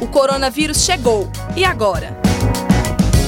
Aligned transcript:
O 0.00 0.06
coronavírus 0.06 0.84
chegou. 0.84 1.30
E 1.56 1.64
agora? 1.64 2.16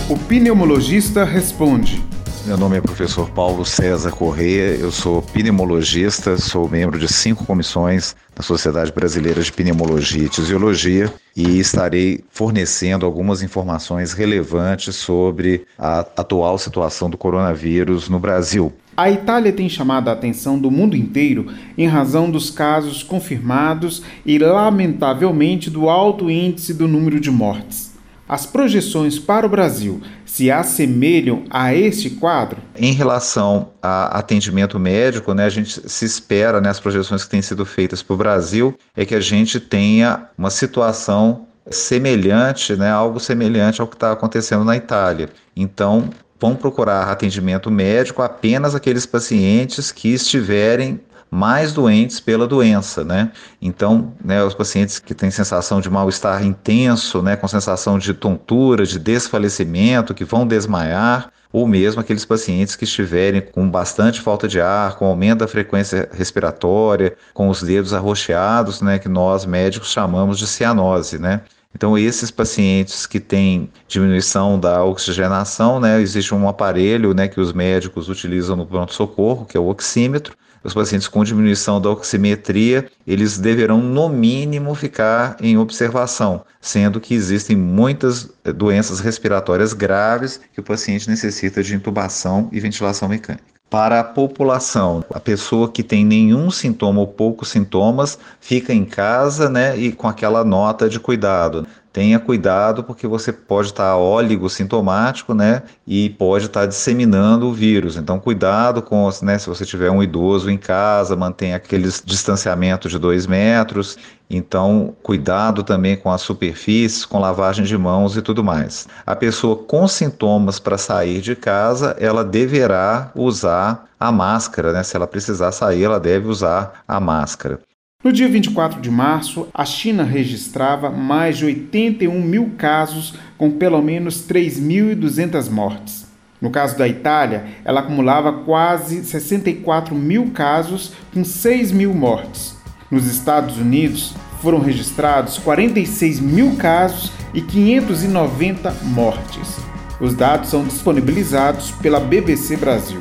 O 0.08 0.16
pneumologista 0.16 1.24
responde. 1.24 2.04
Meu 2.46 2.56
nome 2.56 2.76
é 2.76 2.80
professor 2.80 3.28
Paulo 3.30 3.64
César 3.64 4.12
Correia, 4.12 4.76
eu 4.76 4.92
sou 4.92 5.20
pneumologista, 5.20 6.38
sou 6.38 6.68
membro 6.68 6.96
de 6.96 7.08
cinco 7.08 7.44
comissões 7.44 8.14
da 8.36 8.42
Sociedade 8.42 8.92
Brasileira 8.92 9.42
de 9.42 9.50
Pneumologia 9.50 10.22
e 10.22 10.28
Tisiologia 10.28 11.12
e 11.36 11.58
estarei 11.58 12.22
fornecendo 12.30 13.04
algumas 13.04 13.42
informações 13.42 14.12
relevantes 14.12 14.94
sobre 14.94 15.66
a 15.76 15.98
atual 15.98 16.56
situação 16.56 17.10
do 17.10 17.18
coronavírus 17.18 18.08
no 18.08 18.20
Brasil. 18.20 18.72
A 18.96 19.10
Itália 19.10 19.52
tem 19.52 19.68
chamado 19.68 20.08
a 20.08 20.12
atenção 20.12 20.56
do 20.56 20.70
mundo 20.70 20.96
inteiro 20.96 21.52
em 21.76 21.88
razão 21.88 22.30
dos 22.30 22.48
casos 22.48 23.02
confirmados 23.02 24.04
e, 24.24 24.38
lamentavelmente, 24.38 25.68
do 25.68 25.88
alto 25.88 26.30
índice 26.30 26.72
do 26.72 26.86
número 26.86 27.18
de 27.18 27.30
mortes. 27.30 27.95
As 28.28 28.44
projeções 28.44 29.20
para 29.20 29.46
o 29.46 29.48
Brasil 29.48 30.00
se 30.24 30.50
assemelham 30.50 31.44
a 31.48 31.72
este 31.72 32.10
quadro? 32.10 32.58
Em 32.74 32.92
relação 32.92 33.70
a 33.80 34.18
atendimento 34.18 34.80
médico, 34.80 35.32
né, 35.32 35.44
a 35.44 35.48
gente 35.48 35.88
se 35.88 36.04
espera, 36.04 36.60
né, 36.60 36.68
as 36.68 36.80
projeções 36.80 37.22
que 37.22 37.30
têm 37.30 37.40
sido 37.40 37.64
feitas 37.64 38.02
para 38.02 38.14
o 38.14 38.16
Brasil, 38.16 38.76
é 38.96 39.04
que 39.04 39.14
a 39.14 39.20
gente 39.20 39.60
tenha 39.60 40.26
uma 40.36 40.50
situação 40.50 41.46
semelhante, 41.70 42.74
né, 42.74 42.90
algo 42.90 43.20
semelhante 43.20 43.80
ao 43.80 43.86
que 43.86 43.94
está 43.94 44.10
acontecendo 44.10 44.64
na 44.64 44.76
Itália. 44.76 45.28
Então, 45.54 46.10
vão 46.40 46.54
procurar 46.54 47.04
atendimento 47.04 47.70
médico 47.70 48.22
apenas 48.22 48.74
aqueles 48.74 49.06
pacientes 49.06 49.92
que 49.92 50.12
estiverem 50.12 51.00
mais 51.30 51.72
doentes 51.72 52.20
pela 52.20 52.46
doença, 52.46 53.04
né? 53.04 53.30
Então, 53.60 54.12
né, 54.24 54.42
os 54.44 54.54
pacientes 54.54 54.98
que 54.98 55.14
têm 55.14 55.30
sensação 55.30 55.80
de 55.80 55.90
mal-estar 55.90 56.44
intenso, 56.44 57.22
né, 57.22 57.36
com 57.36 57.48
sensação 57.48 57.98
de 57.98 58.14
tontura, 58.14 58.86
de 58.86 58.98
desfalecimento, 58.98 60.14
que 60.14 60.24
vão 60.24 60.46
desmaiar, 60.46 61.30
ou 61.52 61.66
mesmo 61.66 62.00
aqueles 62.00 62.24
pacientes 62.24 62.76
que 62.76 62.84
estiverem 62.84 63.40
com 63.40 63.68
bastante 63.70 64.20
falta 64.20 64.46
de 64.46 64.60
ar, 64.60 64.96
com 64.96 65.06
aumento 65.06 65.38
da 65.38 65.48
frequência 65.48 66.08
respiratória, 66.12 67.16
com 67.32 67.48
os 67.48 67.62
dedos 67.62 67.94
arroxeados, 67.94 68.80
né, 68.82 68.98
que 68.98 69.08
nós 69.08 69.46
médicos 69.46 69.90
chamamos 69.90 70.38
de 70.38 70.46
cianose, 70.46 71.18
né? 71.18 71.40
Então, 71.76 71.98
esses 71.98 72.30
pacientes 72.30 73.04
que 73.04 73.20
têm 73.20 73.70
diminuição 73.86 74.58
da 74.58 74.82
oxigenação, 74.82 75.78
né, 75.78 76.00
existe 76.00 76.34
um 76.34 76.48
aparelho 76.48 77.12
né, 77.12 77.28
que 77.28 77.38
os 77.38 77.52
médicos 77.52 78.08
utilizam 78.08 78.56
no 78.56 78.66
pronto-socorro, 78.66 79.44
que 79.44 79.58
é 79.58 79.60
o 79.60 79.68
oxímetro, 79.68 80.34
os 80.64 80.72
pacientes 80.72 81.06
com 81.06 81.22
diminuição 81.22 81.78
da 81.78 81.90
oximetria, 81.90 82.88
eles 83.06 83.36
deverão 83.36 83.82
no 83.82 84.08
mínimo 84.08 84.74
ficar 84.74 85.36
em 85.38 85.58
observação, 85.58 86.46
sendo 86.62 86.98
que 86.98 87.12
existem 87.12 87.54
muitas 87.54 88.30
eh, 88.42 88.54
doenças 88.54 88.98
respiratórias 88.98 89.74
graves 89.74 90.40
que 90.54 90.60
o 90.60 90.64
paciente 90.64 91.10
necessita 91.10 91.62
de 91.62 91.74
intubação 91.74 92.48
e 92.52 92.58
ventilação 92.58 93.06
mecânica. 93.06 93.55
Para 93.68 93.98
a 93.98 94.04
população, 94.04 95.04
a 95.12 95.18
pessoa 95.18 95.70
que 95.70 95.82
tem 95.82 96.04
nenhum 96.04 96.50
sintoma 96.50 97.00
ou 97.00 97.06
poucos 97.06 97.48
sintomas 97.48 98.16
fica 98.40 98.72
em 98.72 98.84
casa, 98.84 99.50
né, 99.50 99.76
e 99.76 99.90
com 99.90 100.06
aquela 100.06 100.44
nota 100.44 100.88
de 100.88 101.00
cuidado 101.00 101.66
tenha 101.96 102.20
cuidado 102.20 102.84
porque 102.84 103.06
você 103.06 103.32
pode 103.32 103.68
estar 103.68 103.96
óligo 103.96 104.50
sintomático, 104.50 105.32
né, 105.32 105.62
e 105.86 106.10
pode 106.10 106.44
estar 106.44 106.66
disseminando 106.66 107.46
o 107.48 107.54
vírus. 107.54 107.96
Então, 107.96 108.20
cuidado 108.20 108.82
com, 108.82 109.08
né, 109.22 109.38
se 109.38 109.48
você 109.48 109.64
tiver 109.64 109.90
um 109.90 110.02
idoso 110.02 110.50
em 110.50 110.58
casa, 110.58 111.16
mantenha 111.16 111.56
aqueles 111.56 112.02
distanciamento 112.04 112.86
de 112.86 112.98
dois 112.98 113.26
metros. 113.26 113.96
Então, 114.28 114.94
cuidado 115.02 115.62
também 115.62 115.96
com 115.96 116.10
as 116.10 116.20
superfícies, 116.20 117.06
com 117.06 117.18
lavagem 117.18 117.64
de 117.64 117.78
mãos 117.78 118.14
e 118.14 118.20
tudo 118.20 118.44
mais. 118.44 118.86
A 119.06 119.16
pessoa 119.16 119.56
com 119.56 119.88
sintomas 119.88 120.58
para 120.58 120.76
sair 120.76 121.22
de 121.22 121.34
casa, 121.34 121.96
ela 121.98 122.22
deverá 122.22 123.10
usar 123.14 123.86
a 123.98 124.12
máscara, 124.12 124.70
né? 124.70 124.82
Se 124.82 124.96
ela 124.96 125.06
precisar 125.06 125.50
sair, 125.50 125.84
ela 125.84 125.98
deve 125.98 126.28
usar 126.28 126.82
a 126.86 127.00
máscara. 127.00 127.58
No 128.06 128.12
dia 128.12 128.28
24 128.28 128.80
de 128.80 128.88
março, 128.88 129.48
a 129.52 129.64
China 129.64 130.04
registrava 130.04 130.90
mais 130.90 131.38
de 131.38 131.44
81 131.44 132.22
mil 132.22 132.52
casos, 132.56 133.14
com 133.36 133.50
pelo 133.50 133.82
menos 133.82 134.24
3.200 134.28 135.50
mortes. 135.50 136.06
No 136.40 136.48
caso 136.48 136.78
da 136.78 136.86
Itália, 136.86 137.46
ela 137.64 137.80
acumulava 137.80 138.32
quase 138.44 139.02
64 139.02 139.92
mil 139.92 140.30
casos, 140.30 140.92
com 141.12 141.24
6 141.24 141.72
mil 141.72 141.92
mortes. 141.92 142.56
Nos 142.92 143.06
Estados 143.06 143.58
Unidos, 143.58 144.14
foram 144.40 144.60
registrados 144.60 145.38
46 145.38 146.20
mil 146.20 146.54
casos 146.54 147.10
e 147.34 147.40
590 147.40 148.70
mortes. 148.84 149.56
Os 150.00 150.14
dados 150.14 150.50
são 150.50 150.62
disponibilizados 150.62 151.72
pela 151.72 151.98
BBC 151.98 152.56
Brasil. 152.56 153.00